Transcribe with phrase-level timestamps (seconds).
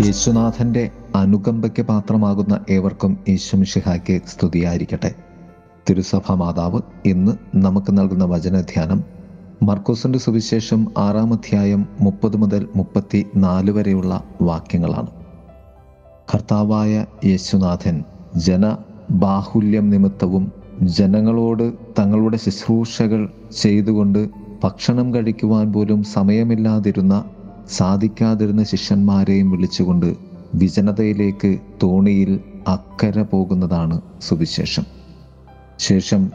[0.00, 5.14] യേശുനാഥന്റെ അനുകമ്പയ്ക്ക് പാത്രമാകുന്ന ഏവർക്കും യേശുമിഷിഹായ്ക്ക് സ്തുതിയായിരിക്കട്ടെ.
[5.90, 9.04] തിരുസഭ മാതാവ് ഇന്ന് നമുക്ക് നൽകുന്ന വചനധ്യാനം
[9.62, 15.06] മർക്കോസിന്റെ സുവിശേഷം ആറാം അധ്യായം മുപ്പത് മുതൽ മുപ്പത്തി നാല് വരെയുള്ള വാക്യങ്ങളാണ്.
[16.34, 18.02] കർത്താവായ യേശുനാഥൻ
[18.36, 18.76] ജന
[19.10, 20.52] ബാഹുല്യം നിമിത്തവും
[20.82, 24.28] ജനങ്ങളോട് തങ്ങളുടെ ശുശ്രൂഷകൾ ചെയ്തുകൊണ്ട്
[24.64, 27.24] ഭക്ഷണം കഴിക്കുവാൻ പോലും സമയമില്ലാതിരുന്ന
[27.72, 30.16] സാധിക്കാതിരുന്ന ശിഷ്യന്മാരെയും വിളിച്ചുകൊണ്ട്
[30.54, 34.82] വിജനതയിലേക്ക് തോണിയിൽ അക്കരെ പോകുന്നതാണ് സുവിശേഷം.
[35.78, 36.32] ശേഷം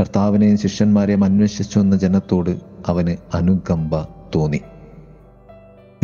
[0.00, 4.60] കർത്താവിനെയും ശിഷ്യന്മാരെയും അന്വേഷിച്ചു എന്ന ജനത്തോട് അവന് അനുകമ്പ തോന്നി.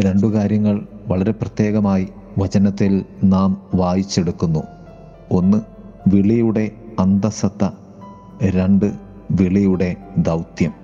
[0.00, 4.60] രണ്ടു കാര്യങ്ങൾ വളരെ പ്രത്യേകമായി വചനത്തിൽ നാം വായിച്ചെടുക്കുന്നു.
[5.30, 5.58] ഒന്ന്
[6.08, 7.70] വിളിയുടെ അന്തസത്ത.
[8.42, 8.92] രണ്ട്
[9.30, 10.81] വിളിയുടെ ദൗത്യം.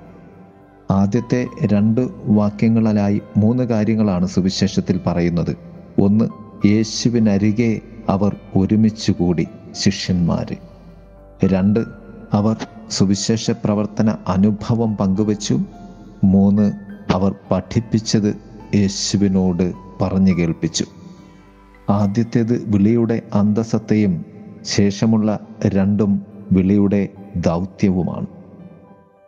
[0.91, 5.57] ആദ്യത്തെ രണ്ട് വാക്യങ്ങളിലായി മൂന്ന് കാര്യങ്ങളാണ് സുവിശേഷത്തിൽ പറയുന്നത്.
[6.01, 6.25] ഒന്ന്
[6.67, 10.57] യേശുവിനരികെ അവർ ഒരുമിച്ച് കൂടി ശിഷ്യന്മാർ
[11.45, 11.81] രണ്ട്
[12.33, 12.57] അവർ
[12.91, 15.59] സുവിശേഷ പ്രവർത്തന അനുഭവം പങ്കുവച്ചു.
[16.25, 16.73] മൂന്ന്
[17.13, 18.37] അവർ പഠിപ്പിച്ചത്
[18.75, 20.85] യേശുവിനോട് പറഞ്ഞു കേൾപ്പിച്ചു.
[21.91, 24.25] ആദ്യത്തേത് വിളിയുടെ അന്തസത്തയും
[24.65, 26.23] ശേഷമുള്ള രണ്ടും
[26.53, 28.27] വിളിയുടെ ദൗത്യവുമാണ്.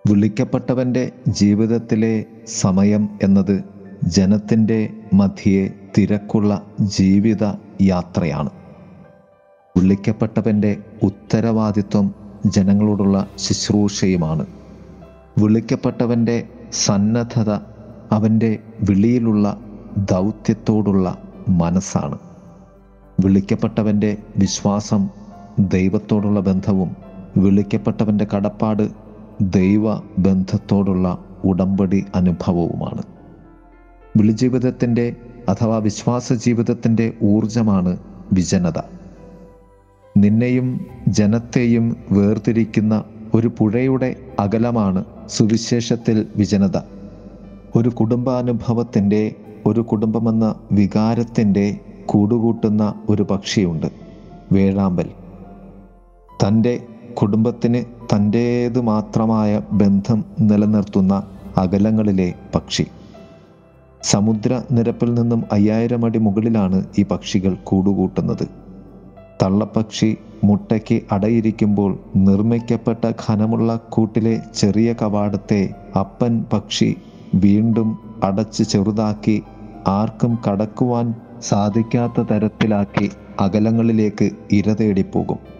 [0.08, 3.64] വിളിക്കപ്പെട്ടവന്റെ ജീവിതത്തിലെ സമയം എന്നത്
[4.04, 7.44] ജനത്തിന്റെ മധ്യേ തിരക്കുള്ള ജീവിത
[7.82, 8.50] യാത്രയാണ്.
[9.76, 12.14] വിളിക്കപ്പെട്ടവന്റെ ഉത്തരവാദിത്വം
[12.46, 14.46] ജനങ്ങളോടുള്ള ശുശ്രൂഷയുമാണ്.
[15.38, 17.50] വിളിക്കപ്പെട്ടവന്റെ സന്നദ്ധത
[18.12, 19.60] അവന്റെ വിളിയിലുള്ള
[19.98, 22.18] ദൗത്യത്തോടുള്ള മനസ്സാണ്.
[23.24, 25.08] വിളിക്കപ്പെട്ടവന്റെ വിശ്വാസം
[25.58, 26.96] ദൈവത്തോടുള്ള ബന്ധവും
[27.36, 29.09] വിളിക്കപ്പെട്ടവന്റെ കടപ്പാട്
[29.40, 33.02] ദൈവ ബന്ധത്തോടുള്ള ഉടമ്പടി അനുഭവവുമാണ്.
[34.16, 35.16] വിളിജീവിതത്തിന്റെ
[35.48, 37.98] അഥവാ വിശ്വാസ ജീവിതത്തിന്റെ ഊർജമാണ്
[38.32, 38.80] വിജനത.
[40.16, 43.04] നിന്നെയും ജനത്തെയും വേർതിരിക്കുന്ന
[43.34, 46.78] ഒരു പുഴയുടെ അകലമാണ് സുവിശേഷത്തിൽ വിജനത.
[47.76, 49.34] ഒരു കുടുംബാനുഭവത്തിന്റെ
[49.66, 53.86] ഒരു കുടുംബമെന്ന വികാരത്തിന്റെ കൂടുകൂട്ടുന്ന ഒരു പക്ഷിയുണ്ട്
[54.52, 55.10] വേഴാമ്പൽ.
[56.46, 56.80] തന്റെ
[57.14, 61.22] കുടുംബത്തിന് തന്റേത് മാത്രമായ ബന്ധം നിലനിർത്തുന്ന
[61.56, 62.86] അകലങ്ങളിലെ പക്ഷി.
[64.02, 68.46] സമുദ്ര നിരപ്പിൽ നിന്നും അയ്യായിരം അടി മുകളിലാണ് ഈ പക്ഷികൾ കൂടുകൂട്ടുന്നത്.
[69.42, 76.96] തള്ളപ്പക്ഷി മുട്ടയ്ക്ക് അടയിരിക്കുമ്പോൾ നിർമ്മിക്കപ്പെട്ട ഘനമുള്ള കൂട്ടിലെ ചെറിയ കവാടത്തെ അപ്പൻ പക്ഷി
[77.34, 79.42] വീണ്ടും അടച്ച് ചെറുതാക്കി
[79.86, 83.10] ആർക്കും കടക്കുവാൻ സാധിക്കാത്ത തരത്തിലാക്കി
[83.40, 85.59] അകലങ്ങളിലേക്ക് ഇരതേടിപ്പോകും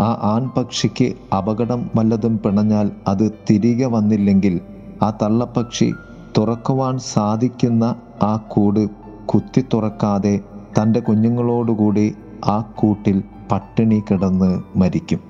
[0.00, 4.60] ആ ആൺപക്ഷിക്ക് അപകടം വല്ലതും പിണഞ്ഞാൽ അത് തിരികെ വന്നില്ലെങ്കിൽ
[5.02, 5.92] ആ തള്ളപ്പക്ഷി
[6.38, 8.88] തുറക്കുവാൻ സാധിക്കുന്ന ആ കൂട്
[9.26, 10.40] കുത്തി തുറക്കാതെ
[10.78, 13.22] തന്റെ കുഞ്ഞുങ്ങളോടുകൂടി ആ കൂട്ടിൽ
[13.52, 15.20] പട്ടിണി കിടന്ന് മരിക്കും.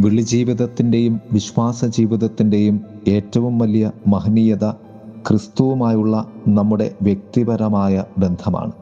[0.00, 4.70] വിളിജീവിതത്തിന്റെയും വിശ്വാസ ജീവിതത്തിന്റെയും ഏറ്റവും വലിയ മഹനീയത
[5.28, 8.72] ക്രിസ്തുവുമായുള്ള നമ്മുടെ വ്യക്തിപരമായ ബന്ധമാണ്.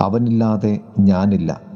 [0.00, 1.73] അവനില്ലാതെ ഞാനില്ല.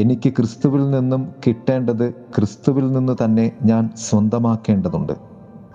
[0.00, 5.12] എനിക്ക് ക്രിസ്തുവിൽ നിന്നും കിട്ടേണ്ടത് ക്രിസ്തുവിൽ നിന്ന് തന്നെ ഞാൻ സ്വന്തമാക്കേണ്ടതുണ്ട്.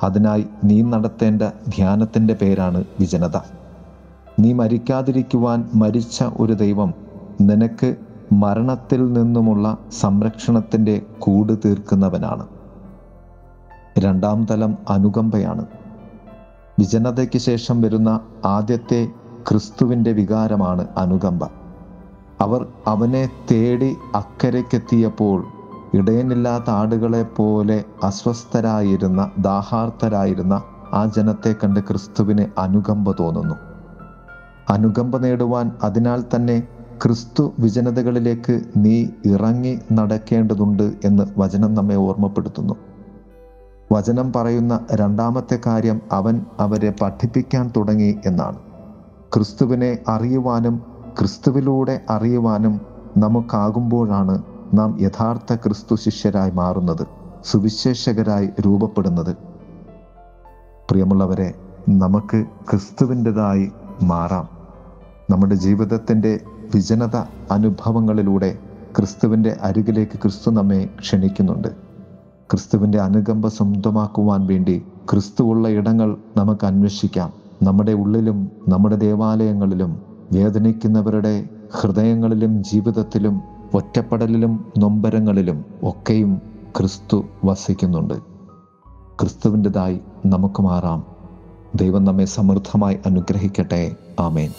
[0.04, 3.38] അതിനായി നീ നടത്തേണ്ട ധ്യാനത്തിന്റെ പേരാണ് വിജനത.
[4.40, 6.94] നീ മരിക്കാതിരിക്കുവാൻ മരിച്ച ഒരു ദൈവം
[7.42, 7.96] നിനക്ക്
[8.32, 12.48] മരണത്തിൽ നിന്നുമുള്ള സംരക്ഷണത്തിന്റെ കൂട് തീർക്കുന്നവനാണ്.
[14.00, 15.66] രണ്ടാം തലം അനുകമ്പയാണ്.
[16.80, 19.08] വിജനതയ്ക്ക് ശേഷം വരുന്ന ആദ്യത്തെ
[19.50, 21.61] ക്രിസ്തുവിന്റെ വികാരമാണ് അനുകമ്പ.
[22.42, 25.46] അവർ അവനെ തേടി അക്കരയ്ക്കെത്തിയപ്പോൾ
[25.94, 30.64] ഇടയനില്ലാത്ത ആടുകളെ പോലെ അസ്വസ്ഥരായിരുന്ന ദാഹാർത്ഥരായിരുന്ന
[30.94, 33.56] ആ ജനത്തെ കണ്ട് ക്രിസ്തുവിന് അനുകമ്പ തോന്നുന്നു.
[34.70, 36.68] അനുകമ്പ നേടുവാൻ അതിനാൽ തന്നെ
[37.04, 42.74] ക്രിസ്തു വിജനതകളിലേക്ക് നീ ഇറങ്ങി നടക്കേണ്ടതുണ്ട് എന്ന് വചനം നമ്മെ ഓർമ്മപ്പെടുത്തുന്നു.
[43.92, 48.58] വചനം പറയുന്ന രണ്ടാമത്തെ കാര്യം അവൻ അവരെ പഠിപ്പിക്കാൻ തുടങ്ങി എന്നാണ്.
[49.34, 52.82] ക്രിസ്തുവിനെ അറിയുവാനും ക്രിസ്തുവിലൂടെ അറിയുവാനും
[53.18, 54.44] നമുക്കാകുമ്പോഴാണ്
[54.74, 57.08] നാം യഥാർത്ഥ ക്രിസ്തു ശിഷ്യരായി മാറുന്നത്
[57.46, 59.36] സുവിശേഷകരായി രൂപപ്പെടുന്നത്.
[60.92, 61.54] പ്രിയമുള്ളവരെ
[61.90, 63.72] നമുക്ക് ക്രിസ്തുവിന്റെതായി
[64.04, 64.48] മാറാം.
[65.30, 66.40] നമ്മുടെ ജീവിതത്തിന്റെ
[66.76, 67.16] വിജനത
[67.52, 68.58] അനുഭവങ്ങളിലൂടെ
[68.98, 71.68] ക്രിസ്തുവിന്റെ അരികിലേക്ക് ക്രിസ്തു നമ്മെ ക്ഷണിക്കുന്നുണ്ട്.
[72.52, 77.34] ക്രിസ്തുവിന്റെ അനുകമ്പ സ്വന്തമാക്കുവാൻ വേണ്ടി ക്രിസ്തുവുള്ള ഇടങ്ങൾ നമുക്ക് അന്വേഷിക്കാം.
[77.64, 83.42] നമ്മുടെ ഉള്ളിലും നമ്മുടെ ദേവാലയങ്ങളിലും വേദനിക്കുന്നവരുടെ ഹൃദയങ്ങളിലും ജീവിതത്തിലും
[83.74, 86.42] ഒറ്റപ്പെടലിലും നൊമ്പരങ്ങളിലും ഒക്കെയും
[86.78, 88.14] ക്രിസ്തു വസിക്കുന്നുണ്ട്.
[89.22, 91.06] ക്രിസ്തുവിന്റെതായി നമുക്ക് മാറാം.
[91.76, 93.96] ദൈവം നമ്മെ സമൃദ്ധമായി അനുഗ്രഹിക്കട്ടെ.
[94.20, 94.52] ആമേൻ.